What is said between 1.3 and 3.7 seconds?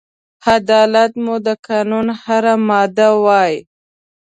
د قانون هره ماده وای